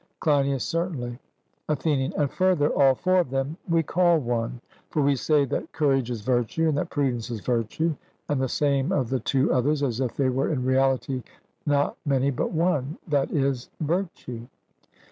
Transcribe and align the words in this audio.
CLEINIAS: 0.19 0.63
Certainly. 0.63 1.19
ATHENIAN: 1.69 2.13
And 2.17 2.31
further, 2.31 2.69
all 2.69 2.95
four 2.95 3.19
of 3.19 3.29
them 3.29 3.55
we 3.69 3.83
call 3.83 4.17
one; 4.17 4.59
for 4.89 4.99
we 4.99 5.15
say 5.15 5.45
that 5.45 5.71
courage 5.73 6.09
is 6.09 6.21
virtue, 6.21 6.67
and 6.67 6.75
that 6.79 6.89
prudence 6.89 7.29
is 7.29 7.39
virtue, 7.41 7.95
and 8.27 8.41
the 8.41 8.49
same 8.49 8.91
of 8.91 9.11
the 9.11 9.19
two 9.19 9.53
others, 9.53 9.83
as 9.83 9.99
if 9.99 10.17
they 10.17 10.29
were 10.29 10.49
in 10.51 10.65
reality 10.65 11.21
not 11.67 11.97
many 12.03 12.31
but 12.31 12.51
one, 12.51 12.97
that 13.07 13.29
is, 13.29 13.69
virtue. 13.79 14.47